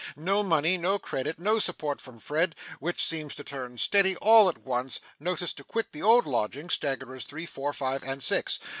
No 0.17 0.41
money; 0.41 0.79
no 0.79 0.97
credit; 0.97 1.37
no 1.37 1.59
support 1.59 2.01
from 2.01 2.17
Fred, 2.17 2.55
who 2.79 2.91
seems 2.97 3.35
to 3.35 3.43
turn 3.43 3.77
steady 3.77 4.15
all 4.15 4.49
at 4.49 4.57
once; 4.57 4.99
notice 5.19 5.53
to 5.53 5.63
quit 5.63 5.91
the 5.91 6.01
old 6.01 6.25
lodgings 6.25 6.73
staggerers, 6.75 7.23
three, 7.23 7.45
four, 7.45 7.71
five, 7.71 8.01
and 8.01 8.23
six! 8.23 8.57